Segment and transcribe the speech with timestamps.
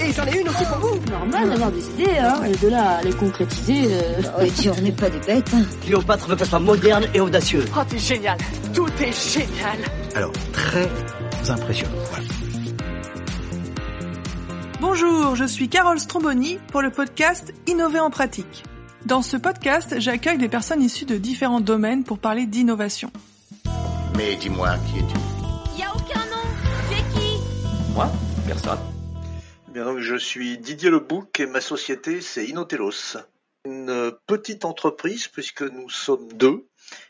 [0.00, 2.98] Et j'en ai une aussi pour vous Normal d'avoir des idées, hein, et de là
[2.98, 3.94] à les concrétiser...
[3.94, 4.22] Euh...
[4.38, 5.50] Oh, et tu, on n'est pas des bêtes.
[5.54, 5.62] Hein.
[5.82, 7.64] Cléopâtre veut pas moderne et audacieux.
[7.76, 8.36] Oh, t'es génial
[8.74, 9.78] Tout est génial
[10.14, 10.88] Alors, très
[11.48, 12.24] impressionnant, voilà.
[14.80, 18.64] Bonjour, je suis Carole Stromboni pour le podcast Innover en pratique.
[19.06, 23.10] Dans ce podcast, j'accueille des personnes issues de différents domaines pour parler d'innovation.
[24.16, 25.78] Mais dis-moi, qui es-tu?
[25.78, 26.42] Y a aucun nom.
[26.90, 27.92] Tu es qui?
[27.94, 28.10] Moi?
[28.46, 28.78] Personne.
[29.76, 33.18] Je suis Didier Lebouc et ma société c'est Inotelos.
[33.66, 36.66] Une petite entreprise puisque nous sommes deux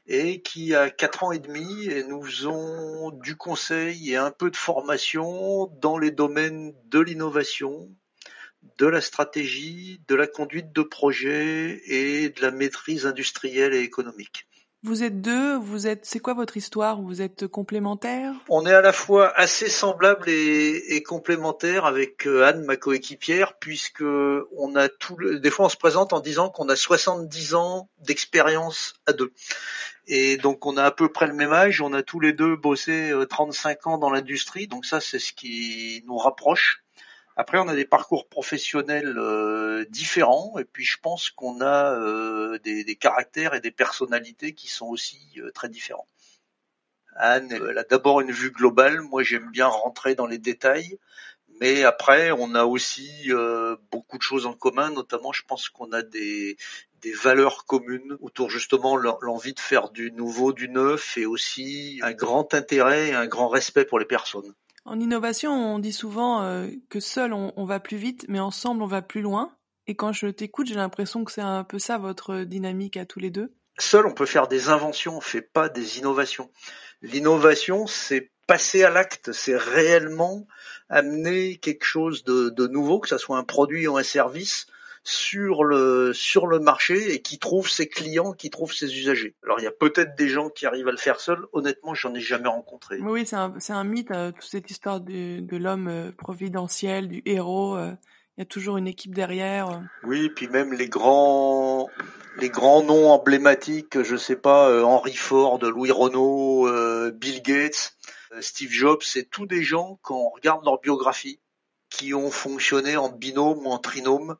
[0.09, 4.51] et qui a quatre ans et demi et nous faisons du conseil et un peu
[4.51, 7.88] de formation dans les domaines de l'innovation,
[8.79, 14.48] de la stratégie, de la conduite de projet et de la maîtrise industrielle et économique.
[14.86, 17.02] Vous êtes deux, vous êtes, c'est quoi votre histoire?
[17.02, 18.34] Vous êtes complémentaires?
[18.48, 24.04] On est à la fois assez semblables et, complémentaires avec euh, Anne, ma coéquipière, puisque
[24.04, 25.16] on a tout.
[25.40, 29.32] Des fois, on se présente en disant qu'on a 70 ans d'expérience à deux.
[30.06, 32.54] Et donc on a à peu près le même âge, on a tous les deux
[32.54, 36.85] bossé 35 ans dans l'industrie, donc ça c'est ce qui nous rapproche.
[37.37, 42.59] Après, on a des parcours professionnels euh, différents, et puis je pense qu'on a euh,
[42.60, 46.09] des, des, caractères et des personnalités qui sont aussi euh, très différents.
[47.15, 49.01] Anne, elle a d'abord une vue globale.
[49.01, 50.98] Moi, j'aime bien rentrer dans les détails,
[51.60, 54.90] mais après, on a aussi euh, beaucoup de choses en commun.
[54.90, 56.56] Notamment, je pense qu'on a des,
[57.00, 62.12] des valeurs communes autour justement l'envie de faire du nouveau, du neuf, et aussi un
[62.12, 64.54] grand intérêt et un grand respect pour les personnes.
[64.87, 68.87] En innovation, on dit souvent euh, que seul on, va plus vite, mais ensemble on
[68.87, 69.53] va plus loin.
[69.88, 73.19] Et quand je t'écoute, j'ai l'impression que c'est un peu ça votre dynamique à tous
[73.19, 73.53] les deux.
[73.78, 76.50] Seul on peut faire des inventions, on fait pas des innovations.
[77.03, 80.47] L'innovation, c'est passer à l'acte, c'est réellement
[80.88, 84.69] amener quelque chose de nouveau, que ce soit un produit ou un service,
[85.06, 89.37] sur le sur le marché et qui trouve ses clients, qui trouve ses usagers.
[89.44, 91.47] Alors il y a peut-être des gens qui arrivent à le faire seuls.
[91.53, 92.99] Honnêtement, j'en ai jamais rencontré.
[93.00, 97.09] Oui, c'est un c'est un mythe euh, toute cette histoire de, de l'homme euh, providentiel,
[97.09, 97.77] du héros.
[97.77, 97.93] Euh,
[98.37, 99.81] il y a toujours une équipe derrière.
[100.03, 101.88] Oui, puis même les grands
[102.38, 107.97] les grands noms emblématiques, je sais pas, euh, Henry Ford, Louis Renault, euh, Bill Gates,
[108.33, 111.41] euh, Steve Jobs, c'est tous des gens quand on regarde leur biographie
[111.88, 114.37] qui ont fonctionné en binôme ou en trinôme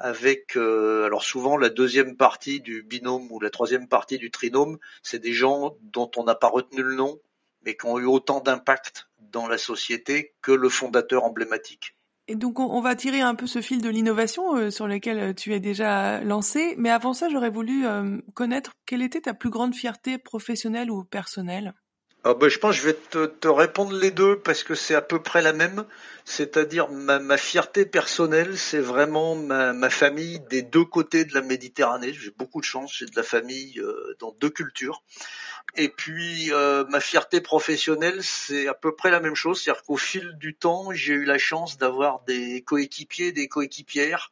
[0.00, 4.78] avec euh, alors souvent la deuxième partie du binôme ou la troisième partie du trinôme,
[5.02, 7.20] c'est des gens dont on n'a pas retenu le nom,
[7.64, 11.94] mais qui ont eu autant d'impact dans la société que le fondateur emblématique.
[12.28, 15.32] Et donc on, va tirer un peu ce fil de l'innovation euh, sur lequel euh,
[15.34, 17.84] tu es déjà lancé, mais avant ça j'aurais voulu
[18.34, 21.74] connaître quelle était ta plus grande fierté professionnelle ou personnelle?
[22.22, 24.94] Ah ben, je pense que je vais te, te, répondre les deux parce que c'est
[24.94, 25.86] à peu près la même.
[26.26, 31.40] C'est-à-dire ma, ma, fierté personnelle, c'est vraiment ma, ma, famille des deux côtés de la
[31.40, 32.12] Méditerranée.
[32.12, 35.02] J'ai beaucoup de chance, j'ai de la famille euh, dans deux cultures.
[35.76, 39.62] Et puis euh, ma fierté professionnelle, c'est à peu près la même chose.
[39.62, 44.30] C'est-à-dire qu'au fil du temps, j'ai eu la chance d'avoir des coéquipiers, des coéquipières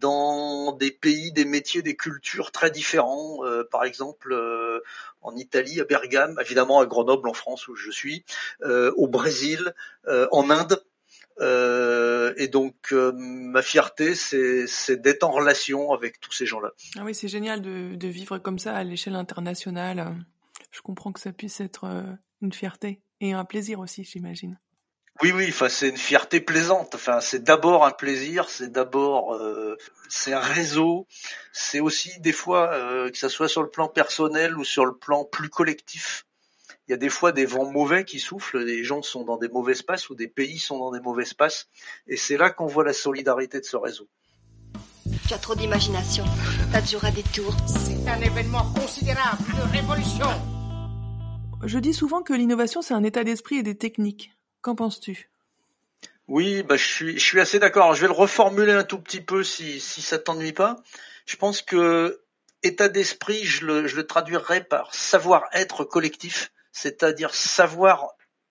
[0.00, 3.44] dans des pays, des métiers, des cultures très différents.
[3.44, 4.80] Euh, par exemple, euh,
[5.22, 8.24] en Italie, à Bergame, évidemment à Grenoble, en France où je suis,
[8.62, 9.74] euh, au Brésil,
[10.30, 10.82] en Inde.
[11.40, 16.72] et donc, ma fierté, c'est d'être en relation avec tous ces gens-là.
[16.96, 20.14] Ah oui, c'est génial de, de, vivre comme ça à l'échelle internationale.
[20.70, 22.04] Je comprends que ça puisse être
[22.40, 24.58] une fierté et un plaisir aussi, j'imagine.
[25.22, 26.94] Oui, oui, enfin c'est une fierté plaisante.
[26.94, 29.76] Enfin c'est d'abord un plaisir, c'est d'abord euh,
[30.08, 31.06] c'est un réseau,
[31.52, 34.96] c'est aussi des fois euh, que ça soit sur le plan personnel ou sur le
[34.96, 36.24] plan plus collectif.
[36.88, 39.48] Il y a des fois des vents mauvais qui soufflent, les gens sont dans des
[39.48, 41.66] mauvais espaces ou des pays sont dans des mauvais espaces,
[42.06, 44.08] et c'est là qu'on voit la solidarité de ce réseau.
[45.26, 46.24] Tu as trop d'imagination,
[46.70, 47.56] t'as toujours à des tours.
[47.66, 50.26] C'est un événement considérable, une révolution.
[51.64, 54.30] Je dis souvent que l'innovation c'est un état d'esprit et des techniques.
[54.62, 55.30] Qu'en penses-tu?
[56.28, 57.94] Oui, bah, je, suis, je suis assez d'accord.
[57.94, 60.76] Je vais le reformuler un tout petit peu si, si ça t'ennuie pas.
[61.24, 62.22] Je pense que
[62.62, 68.08] état d'esprit, je le, je le traduirais par savoir-être collectif, c'est-à-dire savoir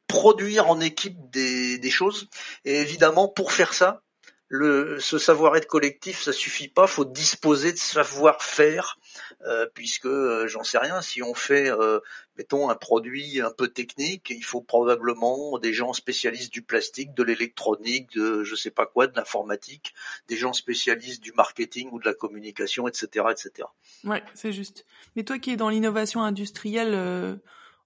[0.08, 2.30] produire en équipe des, des choses.
[2.64, 4.02] Et évidemment, pour faire ça,
[4.48, 6.86] le, ce savoir-être collectif, ça suffit pas.
[6.88, 9.00] Faut disposer de savoir-faire,
[9.46, 11.02] euh, puisque euh, j'en sais rien.
[11.02, 12.00] Si on fait, euh,
[12.38, 17.24] mettons, un produit un peu technique, il faut probablement des gens spécialistes du plastique, de
[17.24, 19.94] l'électronique, de je sais pas quoi, de l'informatique,
[20.28, 23.68] des gens spécialistes du marketing ou de la communication, etc., etc.
[24.04, 24.86] Ouais, c'est juste.
[25.16, 27.36] Mais toi qui es dans l'innovation industrielle euh,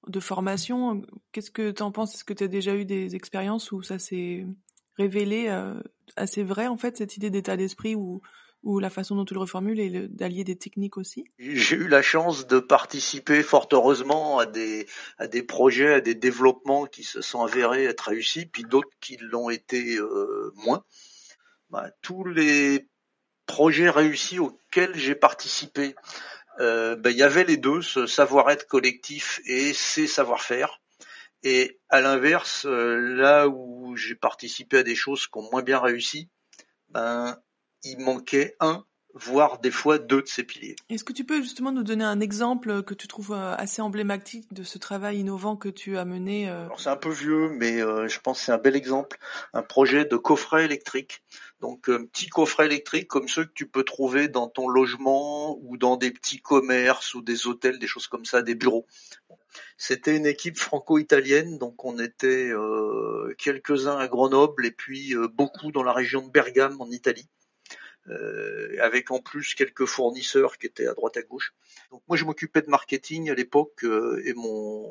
[0.07, 2.15] de formation, qu'est-ce que tu en penses?
[2.15, 4.45] Est-ce que tu as déjà eu des expériences où ça s'est
[4.99, 5.49] révélé
[6.15, 8.21] assez vrai en fait cette idée d'état d'esprit ou
[8.79, 11.23] la façon dont tu le reformules et d'allier des techniques aussi?
[11.39, 14.85] J'ai eu la chance de participer fort heureusement à des,
[15.17, 19.17] à des projets, à des développements qui se sont avérés être réussis, puis d'autres qui
[19.21, 20.83] l'ont été euh, moins.
[21.69, 22.87] Bah, tous les
[23.45, 25.95] projets réussis auxquels j'ai participé,
[26.59, 30.78] euh, bah, il y avait les deux, ce savoir-être collectif et ces savoir-faire.
[31.43, 35.79] Et à l'inverse, euh, là où j'ai participé à des choses qui ont moins bien
[35.79, 36.29] réussi,
[36.89, 37.37] ben
[37.83, 38.83] il manquait un,
[39.13, 40.75] voire des fois deux de ces piliers.
[40.89, 44.53] Est-ce que tu peux justement nous donner un exemple que tu trouves euh, assez emblématique
[44.53, 48.19] de ce travail innovant que tu as mené euh C'est un peu vieux, mais je
[48.19, 49.17] pense que c'est un bel exemple.
[49.53, 51.23] Un projet de coffret électrique.
[51.61, 55.77] Donc un petit coffret électrique comme ceux que tu peux trouver dans ton logement ou
[55.77, 58.87] dans des petits commerces ou des hôtels, des choses comme ça, des bureaux.
[59.77, 62.51] C'était une équipe franco-italienne, donc on était
[63.37, 67.27] quelques-uns à Grenoble et puis beaucoup dans la région de Bergame en Italie.
[68.09, 71.53] Euh, avec en plus quelques fournisseurs qui étaient à droite à gauche.
[71.91, 74.89] Donc moi je m'occupais de marketing à l'époque euh, et mon,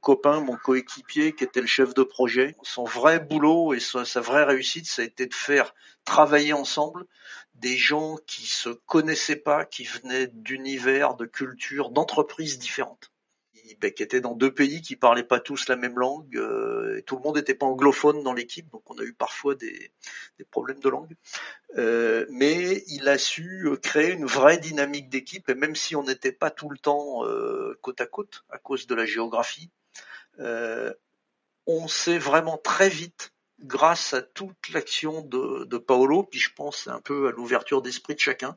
[0.00, 4.20] copain, mon coéquipier qui était le chef de projet, son vrai boulot et sa, sa
[4.20, 7.06] vraie réussite, ça a été de faire travailler ensemble
[7.54, 13.13] des gens qui se connaissaient pas, qui venaient d'univers, de cultures, d'entreprises différentes.
[13.80, 16.36] Qui étaient dans deux pays qui parlaient pas tous la même langue.
[16.36, 19.54] Euh, et tout le monde n'était pas anglophone dans l'équipe, donc on a eu parfois
[19.54, 19.90] des,
[20.50, 21.14] problèmes de langue.
[21.76, 26.32] Euh, mais il a su créer une vraie dynamique d'équipe, et même si on n'était
[26.32, 29.70] pas tout le temps euh, côte à côte à cause de la géographie,
[30.40, 30.92] euh,
[31.66, 37.00] on s'est vraiment très vite grâce à toute l'action de, Paolo, puis je pense un
[37.00, 38.56] peu à l'ouverture d'esprit de chacun,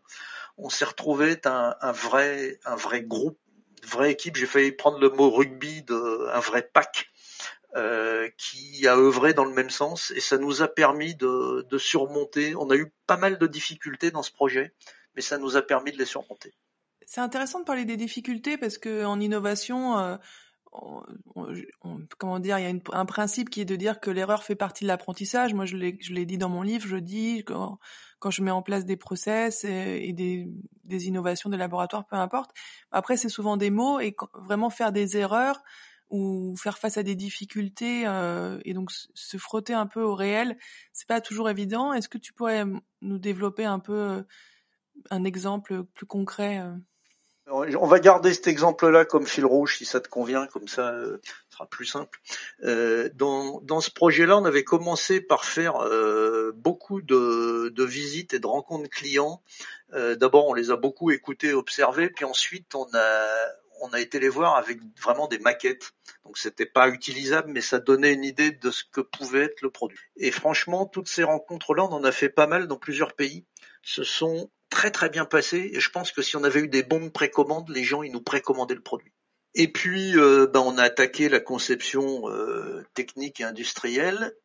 [0.57, 3.39] on s'est retrouvé un vrai groupe
[3.87, 4.35] vraie équipe.
[4.35, 7.09] J'ai failli prendre le mot rugby de un vrai pack
[7.75, 12.55] euh, qui a œuvré dans le même sens et ça nous a permis de, surmonter.
[12.55, 14.73] On a eu pas mal de difficultés dans ce projet,
[15.15, 16.53] mais ça nous a permis de les surmonter.
[17.05, 20.17] C'est intéressant de parler des difficultés parce que en innovation, euh,
[22.17, 24.83] comment dire, il y a un principe qui est de dire que l'erreur fait partie
[24.83, 25.53] de l'apprentissage.
[25.53, 27.79] Moi, je l'ai, dit dans mon livre, je dis quand,
[28.19, 32.51] quand je mets en place des process et, des, innovations des laboratoires, peu importe.
[32.91, 35.61] Après, c'est souvent des mots et vraiment faire des erreurs
[36.09, 40.57] ou faire face à des difficultés euh, et donc se frotter un peu au réel,
[40.93, 41.91] c'est pas toujours évident.
[41.91, 42.63] Est-ce que tu pourrais
[43.01, 44.23] nous développer un peu euh,
[45.09, 46.73] un exemple plus concret euh?
[47.49, 51.21] On va garder cet exemple-là comme fil rouge si ça te convient, comme ça euh,
[51.49, 52.19] sera plus simple.
[52.63, 58.33] Euh, dans, dans ce projet-là, on avait commencé par faire euh, beaucoup de, de, visites
[58.33, 59.41] et de rencontres clients.
[59.93, 63.27] Euh, d'abord, on les a beaucoup écoutés, observés, puis ensuite on a
[63.81, 65.93] on a été les voir avec vraiment des maquettes.
[66.25, 69.69] Donc c'était pas utilisable, mais ça donnait une idée de ce que pouvait être le
[69.69, 69.99] produit.
[70.17, 73.45] Et franchement, toutes ces rencontres-là, on en a fait pas mal dans plusieurs pays.
[73.83, 76.83] Ce sont très très bien passé et je pense que si on avait eu des
[76.83, 79.13] bons de précommande, les gens ils nous précommandaient le produit.
[79.55, 84.35] Et puis euh, ben, on a attaqué la conception euh, technique et industrielle.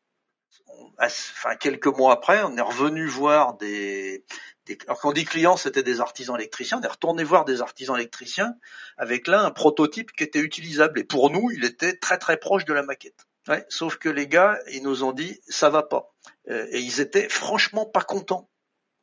[0.99, 4.25] enfin quelques mois après, on est revenu voir des,
[4.67, 6.79] des alors quand on dit clients, c'était des artisans électriciens.
[6.79, 8.55] On est retourné voir des artisans électriciens
[8.97, 12.65] avec là un prototype qui était utilisable et pour nous, il était très très proche
[12.65, 13.27] de la maquette.
[13.49, 16.15] Ouais, sauf que les gars, ils nous ont dit ça va pas
[16.49, 18.49] euh, et ils étaient franchement pas contents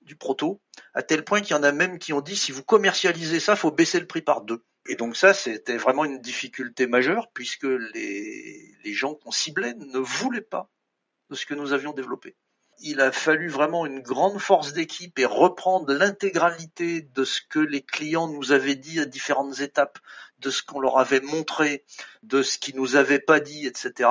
[0.09, 0.59] du proto,
[0.95, 3.55] à tel point qu'il y en a même qui ont dit si vous commercialisez ça,
[3.55, 4.65] faut baisser le prix par deux.
[4.87, 9.99] Et donc ça, c'était vraiment une difficulté majeure puisque les, les gens qu'on ciblait ne
[9.99, 10.71] voulaient pas
[11.29, 12.35] de ce que nous avions développé.
[12.79, 17.83] Il a fallu vraiment une grande force d'équipe et reprendre l'intégralité de ce que les
[17.83, 19.99] clients nous avaient dit à différentes étapes,
[20.39, 21.85] de ce qu'on leur avait montré,
[22.23, 24.09] de ce qu'ils nous avaient pas dit, etc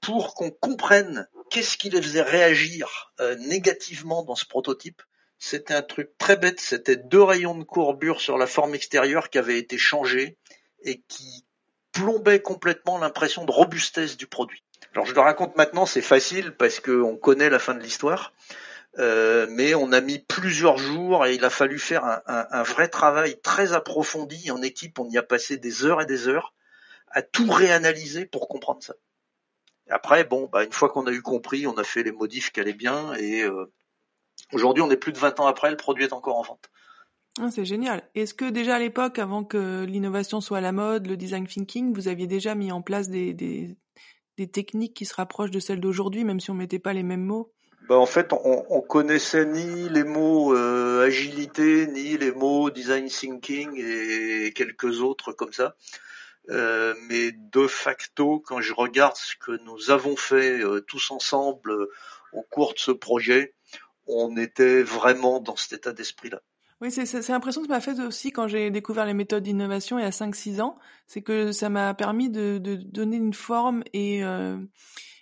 [0.00, 5.02] pour qu'on comprenne qu'est-ce qui les faisait réagir euh, négativement dans ce prototype
[5.40, 9.38] c'était un truc très bête, c'était deux rayons de courbure sur la forme extérieure qui
[9.38, 10.36] avaient été changés
[10.82, 11.46] et qui
[11.92, 14.62] plombaient complètement l'impression de robustesse du produit.
[14.92, 18.34] Alors je le raconte maintenant, c'est facile parce qu'on connaît la fin de l'histoire,
[18.98, 23.40] euh, mais on a mis plusieurs jours et il a fallu faire un, vrai travail
[23.40, 24.98] très approfondi en équipe.
[24.98, 26.52] On y a passé des heures et des heures
[27.10, 28.94] à tout réanalyser pour comprendre ça.
[29.88, 32.60] Après, bon, bah, une fois qu'on a eu compris, on a fait les modifs qui
[32.60, 33.72] allaient bien et euh,
[34.52, 36.70] Aujourd'hui, on est plus de 20 ans après, le produit est encore en vente.
[37.40, 38.02] Ah, c'est génial.
[38.14, 41.94] Est-ce que déjà à l'époque, avant que l'innovation soit à la mode, le design thinking,
[41.94, 43.76] vous aviez déjà mis en place des, des,
[44.36, 47.24] des techniques qui se rapprochent de celles d'aujourd'hui, même si on mettait pas les mêmes
[47.24, 47.52] mots?
[47.88, 53.08] Bah en fait, on, on connaissait ni les mots euh, agilité, ni les mots design
[53.08, 55.76] thinking et quelques autres comme ça.
[56.50, 61.70] Euh, mais de facto, quand je regarde ce que nous avons fait euh, tous ensemble
[61.70, 61.90] euh,
[62.32, 63.54] au cours de ce projet,
[64.12, 66.40] on était vraiment dans cet état d'esprit-là.
[66.80, 70.02] Oui, c'est l'impression que ça m'a fait aussi quand j'ai découvert les méthodes d'innovation il
[70.02, 70.78] y a 5-6 ans.
[71.06, 74.56] C'est que ça m'a permis de, donner une forme et, euh,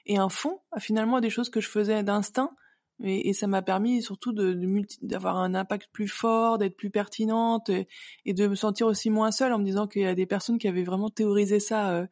[0.09, 2.53] un fond finalement à des choses que je faisais d'instinct.
[3.03, 4.33] Et, ça m'a permis surtout
[5.03, 7.89] d'avoir un impact plus fort, d'être plus pertinente et,
[8.25, 10.59] et, de me sentir aussi moins seule en me disant qu'il y a des personnes
[10.59, 12.07] qui avaient vraiment théorisé ça euh,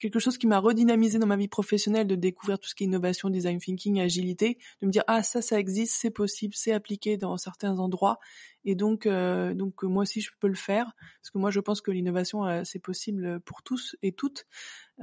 [0.00, 2.86] quelque chose qui m'a redynamisé dans ma vie professionnelle de découvrir tout ce qui est
[2.86, 7.16] innovation, design thinking, agilité, de me dire ah ça ça existe, c'est possible, c'est appliqué
[7.16, 8.18] dans certains endroits
[8.64, 11.80] et donc euh, donc moi aussi je peux le faire parce que moi je pense
[11.80, 14.46] que l'innovation euh, c'est possible pour tous et toutes.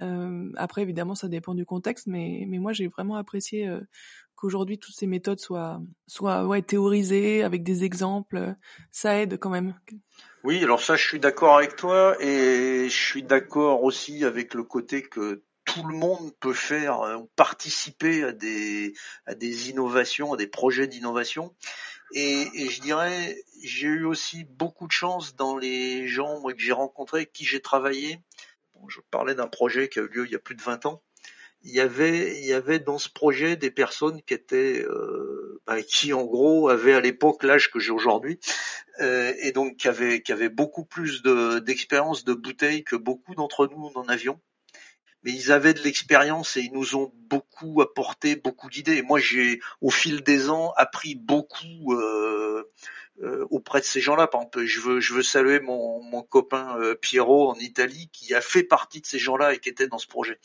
[0.02, 3.82] Euh, après évidemment ça dépend du contexte, mais mais moi j'ai vraiment apprécié euh,
[4.36, 8.56] qu'aujourd'hui toutes ces méthodes soient soient théorisées avec des exemples,
[8.92, 9.74] ça aide quand même.
[10.44, 14.64] Oui, alors ça, je suis d'accord avec toi et je suis d'accord aussi avec le
[14.64, 18.94] côté que tout le monde peut faire euh, ou participer à des
[19.26, 21.54] à des innovations, à des projets d'innovation.
[22.14, 26.62] Et, et, je dirais, j'ai eu aussi beaucoup de chance dans les gens moi, que
[26.62, 28.22] j'ai rencontrés, avec qui j'ai travaillé.
[28.88, 31.04] Je parlais d'un projet qui a eu lieu il y a plus de 20 ans
[31.64, 35.82] il y avait il y avait dans ce projet des personnes qui étaient euh, bah,
[35.82, 38.40] qui en gros avaient à l'époque l'âge que j'ai aujourd'hui
[39.02, 43.36] euh, et donc qui avaient qui avaient beaucoup plus de d'expérience de bouteilles que beaucoup
[43.36, 44.40] d'entre nous en avions
[45.24, 49.02] mais ils avaient de l'expérience et ils nous ont beaucoup apporté beaucoup d'idées.
[49.02, 52.64] Moi, j'ai au fil des ans appris beaucoup euh,
[53.50, 54.28] auprès de ces gens-là.
[54.28, 58.34] Par exemple, je veux je veux saluer mon mon copain euh, Pierrot en Italie qui
[58.34, 60.40] a fait partie de ces gens-là et qui était dans ce projet.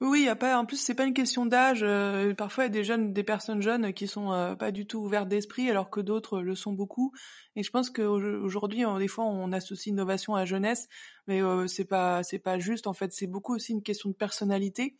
[0.00, 0.58] Oui, y a pas.
[0.58, 1.80] En plus, c'est pas une question d'âge.
[1.82, 4.86] Euh, parfois, il y a des jeunes, des personnes jeunes qui sont euh, pas du
[4.86, 7.12] tout ouvertes d'esprit, alors que d'autres le sont beaucoup.
[7.54, 10.88] Et je pense qu'aujourd'hui, des fois, on associe innovation à jeunesse,
[11.26, 12.86] mais euh, c'est pas, c'est pas juste.
[12.86, 14.96] En fait, c'est beaucoup aussi une question de personnalité.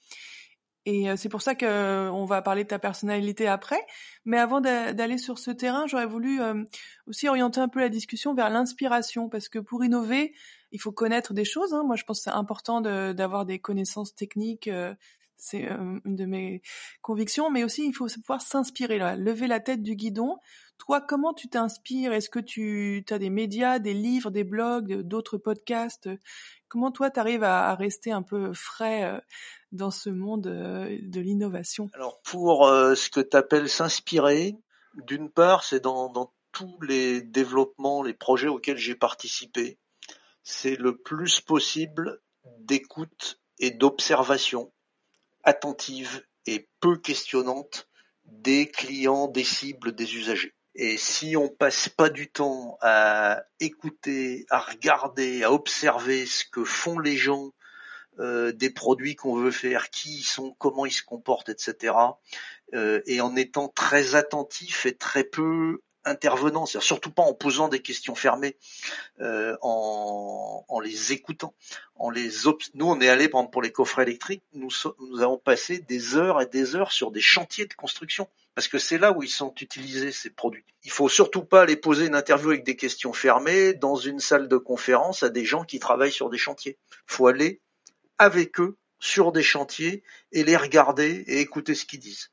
[0.87, 3.81] Et c'est pour ça que on va parler de ta personnalité après.
[4.25, 6.41] Mais avant d'aller sur ce terrain, j'aurais voulu
[7.07, 10.33] aussi orienter un peu la discussion vers l'inspiration, parce que pour innover,
[10.73, 11.75] il faut connaître des choses.
[11.75, 11.83] Hein.
[11.85, 14.71] Moi, je pense que c'est important d'avoir des connaissances techniques.
[15.37, 16.63] c'est une de mes
[17.03, 20.39] convictions, mais aussi il faut pouvoir s'inspirer, lever la tête du guidon.
[20.79, 22.13] Toi, comment tu t'inspires?
[22.15, 26.09] Est-ce que tu as des médias, des livres, des blogs, d'autres podcasts?
[26.69, 29.19] Comment toi, tu arrives à, rester un peu frais euh,
[29.73, 34.57] dans ce monde euh, de l'innovation Alors, pour euh, ce que tu appelles s'inspirer,
[35.07, 39.79] d'une part, c'est dans, dans tous les développements, les projets auxquels j'ai participé,
[40.43, 42.21] c'est le plus possible
[42.59, 44.73] d'écoute et d'observation
[45.45, 47.89] attentive et peu questionnante
[48.25, 50.55] des clients, des cibles, des usagers.
[50.75, 56.65] Et si on passe pas du temps à écouter, à regarder, à observer ce que
[56.65, 57.53] font les gens
[58.21, 61.95] euh, des produits qu'on veut faire, qui ils sont, comment ils se comportent, etc.
[62.75, 67.69] Euh, et en étant très attentif et très peu intervenant, c'est-à-dire surtout pas en posant
[67.69, 68.57] des questions fermées,
[69.21, 71.55] euh, en, les écoutant,
[71.99, 74.71] nous on est allé par pour les coffrets électriques, nous,
[75.11, 78.79] nous avons passé des heures et des heures sur des chantiers de construction parce que
[78.79, 80.65] c'est là où ils sont utilisés ces produits.
[80.85, 84.49] Il faut surtout pas les poser une interview avec des questions fermées dans une salle
[84.49, 86.79] de conférence à des gens qui travaillent sur des chantiers.
[86.91, 87.61] Il faut aller
[88.21, 92.31] avec eux sur des chantiers et les regarder et écouter ce qu'ils disent.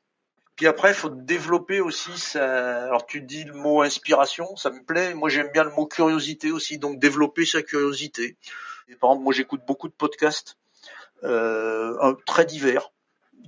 [0.54, 2.84] Puis après, il faut développer aussi sa...
[2.84, 5.14] Alors tu dis le mot inspiration, ça me plaît.
[5.14, 8.36] Moi, j'aime bien le mot curiosité aussi, donc développer sa curiosité.
[9.00, 10.56] Par exemple, moi, j'écoute beaucoup de podcasts
[11.24, 12.90] euh, très divers.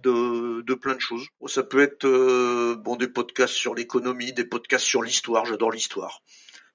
[0.03, 1.27] De, plein de choses.
[1.47, 5.45] Ça peut être euh, bon des podcasts sur l'économie, des podcasts sur l'histoire.
[5.45, 6.23] J'adore l'histoire.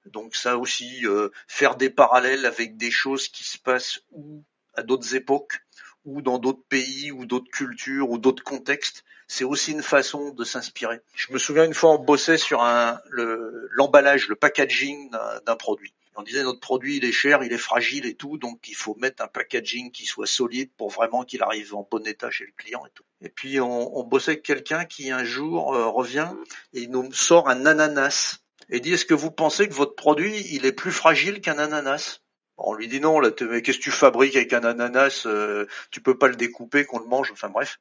[0.05, 4.43] Donc ça aussi, euh, faire des parallèles avec des choses qui se passent ou
[4.75, 5.59] à d'autres époques
[6.05, 10.43] ou dans d'autres pays ou d'autres cultures ou d'autres contextes, c'est aussi une façon de
[10.43, 10.99] s'inspirer.
[11.15, 12.99] Je me souviens une fois on bossait sur un
[13.71, 15.09] l'emballage, le, packaging
[15.45, 15.93] d'un produit.
[16.17, 18.95] On disait notre produit il est cher, il est fragile et tout, donc il faut
[18.95, 22.53] mettre un packaging qui soit solide pour vraiment qu'il arrive en bon état chez le
[22.55, 23.03] client et tout.
[23.21, 26.31] Et puis on, on bossait avec quelqu'un qui un jour euh, revient
[26.73, 28.39] et il nous sort un ananas
[28.69, 32.21] et dit est-ce que vous pensez que votre produit il est plus fragile qu'un ananas?
[32.57, 36.01] On lui dit non, là, mais qu'est-ce que tu fabriques avec un ananas euh, Tu
[36.01, 37.31] peux pas le découper, qu'on le mange.
[37.31, 37.79] Enfin bref.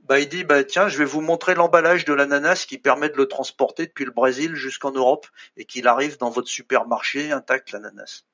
[0.00, 3.16] Bah il dit bah tiens, je vais vous montrer l'emballage de l'ananas qui permet de
[3.16, 8.24] le transporter depuis le Brésil jusqu'en Europe et qu'il arrive dans votre supermarché intact l'ananas.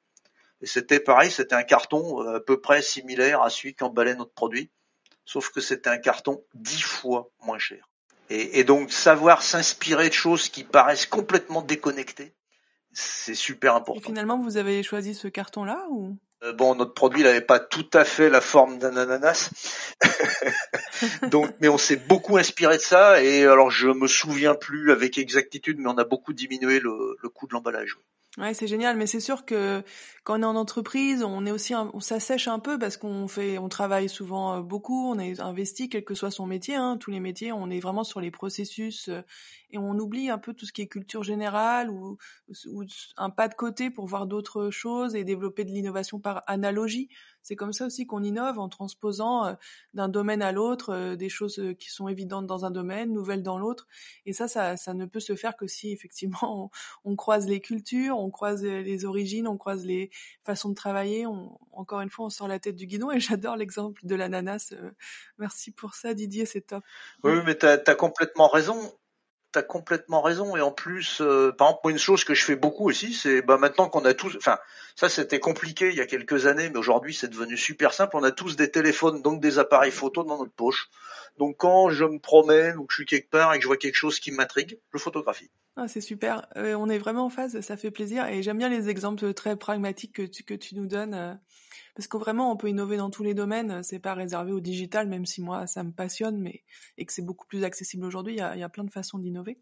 [0.60, 4.32] Et c'était pareil, c'était un carton euh, à peu près similaire à celui qu'emballait notre
[4.32, 4.70] produit,
[5.24, 7.88] sauf que c'était un carton dix fois moins cher.
[8.28, 12.34] Et, et donc savoir s'inspirer de choses qui paraissent complètement déconnectées,
[12.92, 14.00] c'est super important.
[14.00, 16.16] Et finalement, vous avez choisi ce carton-là ou?
[16.42, 19.50] Euh, bon, notre produit n'avait pas tout à fait la forme d'un ananas,
[21.30, 23.22] donc, mais on s'est beaucoup inspiré de ça.
[23.22, 27.28] Et alors, je me souviens plus avec exactitude, mais on a beaucoup diminué le, le
[27.28, 27.96] coût de l'emballage.
[28.38, 29.82] Ouais, c'est génial, mais c'est sûr que
[30.24, 33.58] quand on est en entreprise, on est aussi, on s'assèche un peu parce qu'on fait,
[33.58, 37.10] on travaille souvent euh, beaucoup, on est investi, quel que soit son métier, hein, tous
[37.10, 39.20] les métiers, on est vraiment sur les processus euh,
[39.70, 42.16] et on oublie un peu tout ce qui est culture générale ou
[43.16, 47.08] un pas de côté pour voir d'autres choses et développer de l'innovation par analogie.
[47.42, 49.54] C'est comme ça aussi qu'on innove en transposant euh,
[49.94, 53.42] d'un domaine à l'autre euh, des choses euh, qui sont évidentes dans un domaine, nouvelles
[53.42, 53.88] dans l'autre.
[54.26, 56.70] Et ça, ça, ça, ne peut se faire que si effectivement
[57.04, 60.11] on, croise les cultures, on croise les origines, on croise les
[60.44, 61.26] façons de travailler.
[61.26, 63.11] On, encore une fois, on sort la tête du guidon.
[63.11, 64.75] Et j'adore l'exemple de l'ananas.
[65.38, 66.84] merci pour ça, Didier, c'est top.
[67.25, 68.92] Oui, mais tu as, as complètement raison
[69.52, 70.56] t'as complètement raison.
[70.56, 73.59] Et en plus, euh, par exemple, une chose que je fais beaucoup aussi, c'est bah,
[73.59, 74.59] maintenant qu'on a tous, enfin,
[74.97, 78.16] ça c'était compliqué il y a quelques années, mais aujourd'hui c'est devenu super simple.
[78.16, 80.88] On a tous des téléphones, donc des appareils photo dans notre poche.
[81.38, 83.76] Donc quand je me promène ou que je suis quelque part et que je vois
[83.76, 85.50] quelque chose qui m'intrigue, je photographie.
[85.76, 86.47] Ah, c'est super.
[86.56, 88.26] Euh, on est vraiment en phase, ça fait plaisir.
[88.26, 91.38] Et j'aime bien les exemples très pragmatiques que tu, que tu nous donnes.
[91.94, 95.08] Parce que vraiment on peut innover dans tous les domaines, c'est pas réservé au digital,
[95.08, 96.62] même si moi ça me passionne, mais
[96.96, 99.58] et que c'est beaucoup plus accessible aujourd'hui, il y a, plein de façons d'innover.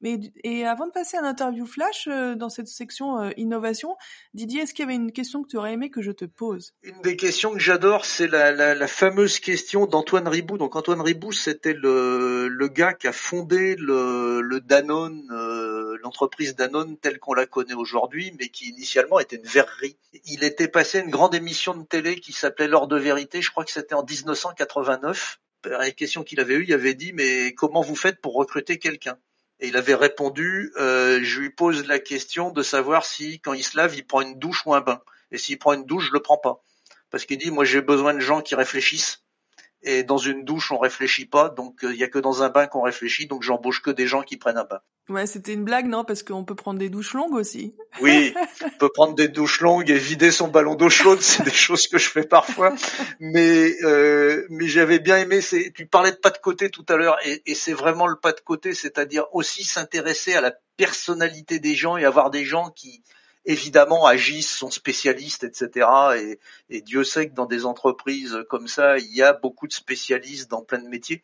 [0.00, 3.96] Mais et avant de passer à l'interview flash euh, dans cette section euh, innovation,
[4.34, 6.74] Didier, est-ce qu'il y avait une question que tu aurais aimé que je te pose?
[6.82, 10.58] Une des questions que j'adore, c'est la, la, la, fameuse question d'Antoine Ribou.
[10.58, 16.54] Donc Antoine Ribou, c'était le, le gars qui a fondé le, le Danone, euh, l'entreprise
[16.54, 19.96] Danone telle qu'on la connaît aujourd'hui, mais qui initialement était une verrerie.
[20.24, 23.64] Il était passé une grande émission de télé qui s'appelait L'heure de vérité, je crois
[23.64, 25.40] que c'était en 1989.
[25.64, 29.18] La question qu'il avait eue, il avait dit mais comment vous faites pour recruter quelqu'un?
[29.58, 33.64] Et il avait répondu euh, je lui pose la question de savoir si quand il
[33.64, 35.00] se lave, il prend une douche ou un bain.
[35.30, 36.62] Et s'il prend une douche, je le prends pas.
[37.10, 39.22] Parce qu'il dit moi j'ai besoin de gens qui réfléchissent.
[39.82, 42.48] Et dans une douche, on réfléchit pas, donc euh, il y a que dans un
[42.48, 44.80] bain qu'on réfléchit, donc j'embauche que des gens qui prennent un bain.
[45.08, 47.74] Ouais, c'était une blague, non Parce qu'on peut prendre des douches longues aussi.
[48.00, 51.52] Oui, on peut prendre des douches longues et vider son ballon d'eau chaude, c'est des
[51.52, 52.74] choses que je fais parfois.
[53.20, 55.40] Mais euh, mais j'avais bien aimé.
[55.40, 58.16] C'est, tu parlais de pas de côté tout à l'heure, et, et c'est vraiment le
[58.16, 62.70] pas de côté, c'est-à-dire aussi s'intéresser à la personnalité des gens et avoir des gens
[62.70, 63.04] qui
[63.44, 65.86] évidemment agissent, sont spécialistes, etc.
[66.16, 69.72] Et, et Dieu sait que dans des entreprises comme ça, il y a beaucoup de
[69.72, 71.22] spécialistes dans plein de métiers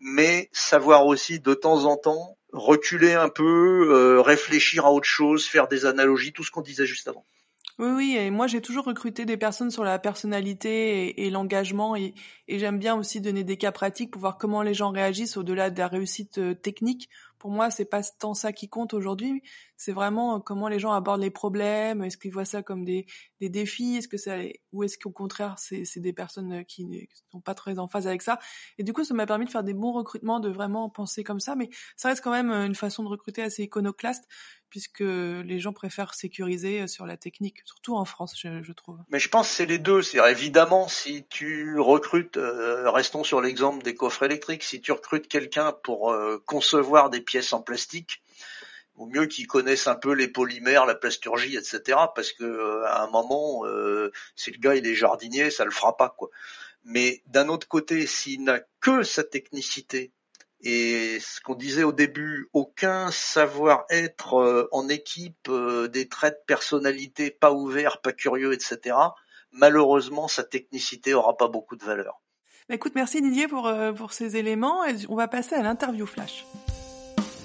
[0.00, 5.46] mais savoir aussi de temps en temps reculer un peu, euh, réfléchir à autre chose,
[5.46, 7.26] faire des analogies, tout ce qu'on disait juste avant.
[7.80, 12.14] Oui, oui, et moi j'ai toujours recruté des personnes sur la personnalité et, l'engagement, et,
[12.46, 15.78] j'aime bien aussi donner des cas pratiques pour voir comment les gens réagissent au-delà de
[15.80, 17.08] la réussite euh, technique.
[17.38, 19.42] Pour moi, c'est pas tant ça qui compte aujourd'hui,
[19.76, 22.04] c'est vraiment euh, comment les gens abordent les problèmes.
[22.04, 23.06] Est-ce qu'ils voient ça comme des,
[23.40, 24.36] défis Est-ce que ça,
[24.72, 27.00] ou est-ce qu'au contraire, c'est, c'est des personnes euh, qui ne
[27.32, 28.38] sont pas très en phase avec ça
[28.78, 31.40] Et du coup, ça m'a permis de faire des bons recrutements, de vraiment penser comme
[31.40, 31.56] ça.
[31.56, 34.26] Mais ça reste quand même une façon de recruter assez iconoclaste,
[34.74, 38.98] puisque les gens préfèrent sécuriser sur la technique, surtout en France, je, trouve.
[39.08, 40.02] Mais je pense que c'est les deux.
[40.02, 45.28] C'est évidemment si tu recrutes, euh, restons sur l'exemple des coffres électriques, si tu recrutes
[45.28, 48.20] quelqu'un pour euh, concevoir des pièces en plastique
[48.96, 51.96] au mieux qu'ils connaissent un peu les polymères, la plasturgie, etc.
[52.12, 55.70] Parce que euh, à un moment, euh, si le gars il est jardinier, ça le
[55.70, 56.16] fera pas.
[56.82, 60.10] Mais d'un autre côté, s'il n'a que sa technicité
[60.64, 65.50] et ce qu'on disait au début, aucun savoir-être euh, en équipe,
[65.92, 68.96] des traits de personnalité pas ouverts, pas curieux, etc.
[69.52, 72.20] Malheureusement, sa technicité aura pas beaucoup de valeur.
[72.68, 74.84] Bah, écoute, merci Didier pour, pour ces éléments.
[74.84, 76.46] Et on va passer à l'interview flash.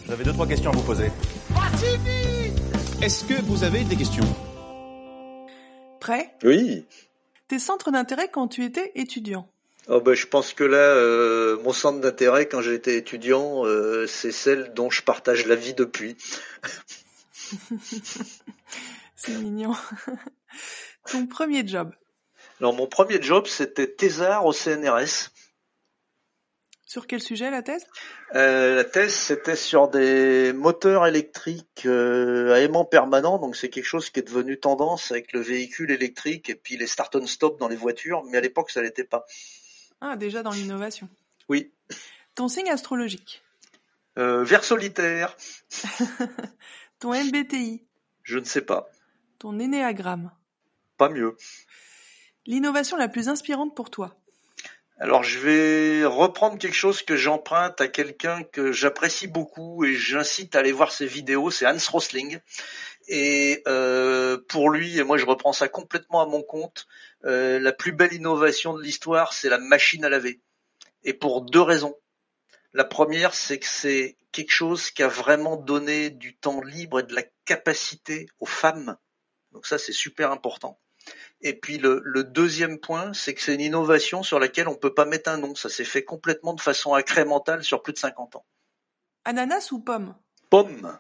[0.08, 1.12] J'avais deux, trois questions à vous poser.
[3.02, 4.26] Est-ce que vous avez des questions?
[6.00, 6.36] Prêt?
[6.44, 6.88] Oui.
[7.48, 9.48] Tes centres d'intérêt quand tu étais étudiant?
[9.92, 14.32] Oh ben, je pense que là, euh, mon centre d'intérêt quand j'étais étudiant, euh, c'est
[14.32, 16.16] celle dont je partage la vie depuis.
[19.16, 19.74] c'est mignon.
[21.12, 21.92] Ton premier job?
[22.60, 25.32] Alors mon premier job, c'était thésard au CNRS.
[26.86, 27.86] Sur quel sujet la thèse?
[28.36, 33.40] Euh, La thèse, c'était sur des moteurs électriques euh, à aimant permanent.
[33.40, 36.88] Donc c'est quelque chose qui est devenu tendance avec le véhicule électrique et puis les
[36.88, 38.24] start and stop dans les voitures.
[38.26, 39.26] Mais à l'époque, ça l'était pas.
[40.02, 41.10] Ah, déjà dans l'innovation.
[41.50, 41.72] Oui.
[42.36, 43.44] Ton signe astrologique
[44.18, 45.36] euh, Vert solitaire.
[47.00, 47.84] Ton MBTI
[48.24, 48.90] Je ne sais pas.
[49.40, 50.32] Ton énéagramme
[50.98, 51.36] Pas mieux.
[52.46, 54.16] L'innovation la plus inspirante pour toi
[55.00, 60.56] Alors je vais reprendre quelque chose que j'emprunte à quelqu'un que j'apprécie beaucoup et j'incite
[60.56, 62.40] à aller voir ses vidéos, c'est Hans Rosling.
[63.08, 66.88] Et euh, pour lui, et moi je reprends ça complètement à mon compte,
[67.26, 70.42] euh, la plus belle innovation de l'histoire, c'est la machine à laver.
[71.04, 71.96] Et pour deux raisons.
[72.74, 77.04] La première, c'est que c'est quelque chose qui a vraiment donné du temps libre et
[77.04, 78.98] de la capacité aux femmes.
[79.52, 80.80] Donc ça, c'est super important.
[81.42, 85.06] Et puis le, deuxième point, c'est que c'est une innovation sur laquelle on peut pas
[85.06, 85.56] mettre un nom.
[85.56, 88.46] Ça s'est fait complètement de façon incrémentale sur plus de 50 ans.
[89.26, 90.16] Ananas ou pomme
[90.50, 90.98] Pomme.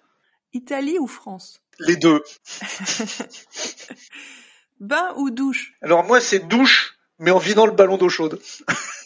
[0.53, 1.61] Italie ou France?
[1.79, 2.23] Les deux.
[4.79, 5.73] Bain ou douche?
[5.81, 8.39] Alors moi, c'est douche, mais en vidant le ballon d'eau chaude.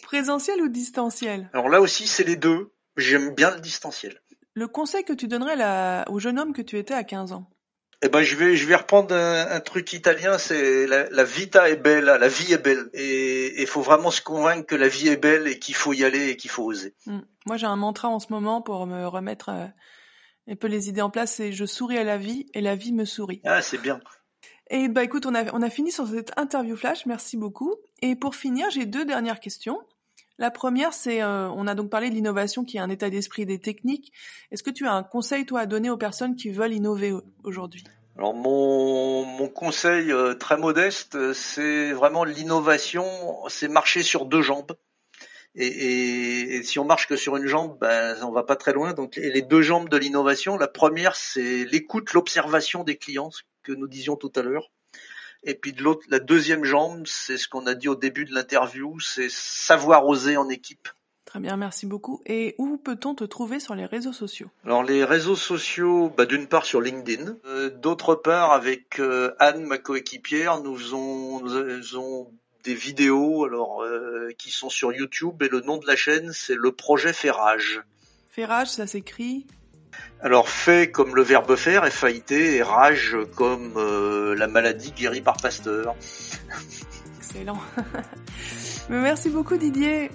[0.02, 1.50] Présentiel ou distanciel?
[1.52, 2.72] Alors là aussi, c'est les deux.
[2.96, 4.20] J'aime bien le distanciel.
[4.54, 7.50] Le conseil que tu donnerais au jeune homme que tu étais à 15 ans?
[8.02, 12.04] Eh ben je vais je vais reprendre un, truc italien, c'est la, vita est belle,
[12.04, 15.46] la vie est belle, et il faut vraiment se convaincre que la vie est belle
[15.46, 16.94] et qu'il faut y aller et qu'il faut oser.
[17.06, 17.20] Mm.
[17.46, 19.66] Moi j'ai un mantra en ce moment pour me remettre euh,
[20.48, 22.92] un peu les idées en place, c'est je souris à la vie et la vie
[22.92, 23.40] me sourit.
[23.44, 24.00] Ah c'est bien.
[24.74, 27.76] Et bah écoute, on a on a fini sur cette interview flash, merci beaucoup.
[28.02, 29.78] Et pour finir, j'ai deux dernières questions.
[30.36, 33.46] La première, c'est, euh, on a donc parlé de l'innovation qui est un état d'esprit
[33.46, 34.12] des techniques.
[34.50, 37.84] Est-ce que tu as un conseil, toi, à donner aux personnes qui veulent innover aujourd'hui?
[38.16, 43.04] Alors mon, mon conseil euh, très modeste, c'est vraiment l'innovation,
[43.46, 44.72] c'est marcher sur deux jambes.
[45.56, 48.92] Et, et, si on marche que sur une jambe, ben on va pas très loin.
[48.92, 53.72] Donc les deux jambes de l'innovation, la première c'est l'écoute, l'observation des clients, ce que
[53.72, 54.70] nous disions tout à l'heure.
[55.44, 58.34] Et puis de l'autre, la deuxième jambe, c'est ce qu'on a dit au début de
[58.34, 60.88] l'interview, c'est savoir oser en équipe.
[61.26, 62.22] Très bien, merci beaucoup.
[62.26, 64.48] Et où peut-on te trouver sur les réseaux sociaux?
[64.64, 69.64] Alors les réseaux sociaux, bah, d'une part sur LinkedIn, euh, d'autre part avec euh, Anne,
[69.64, 72.30] ma coéquipière, nous faisons, nous
[72.64, 76.56] des vidéos alors euh, qui sont sur YouTube et le nom de la chaîne c'est
[76.56, 77.82] le projet Ferrage.
[78.30, 79.46] Ferrage, ça s'écrit
[80.20, 85.36] alors fait comme le verbe faire, F-A-I-T, et rage comme euh, la maladie guérie par
[85.36, 85.94] Pasteur.
[87.18, 87.58] Excellent.
[88.88, 90.10] merci beaucoup Didier.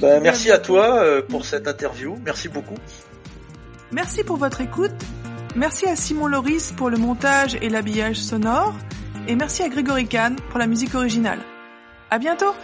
[0.00, 2.18] Ben, merci à toi euh, pour cette interview.
[2.24, 2.78] Merci beaucoup.
[3.92, 4.92] Merci pour votre écoute.
[5.54, 8.74] Merci à Simon Loris pour le montage et l'habillage sonore.
[9.28, 11.40] Et merci à Grégory Kahn pour la musique originale.
[12.10, 12.54] À bientôt!